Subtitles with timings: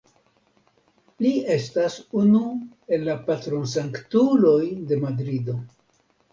[1.25, 2.41] Li estas unu
[2.97, 4.59] el la patronsanktuloj
[4.93, 5.59] de Madrido.